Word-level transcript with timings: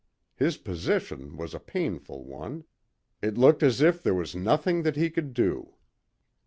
His 0.35 0.57
position 0.57 1.37
was 1.37 1.53
a 1.53 1.59
painful 1.59 2.23
one; 2.23 2.63
it 3.21 3.37
looked 3.37 3.61
as 3.61 3.81
if 3.81 4.01
there 4.01 4.15
was 4.15 4.35
nothing 4.35 4.81
that 4.81 4.95
he 4.95 5.11
could 5.11 5.31
do. 5.31 5.75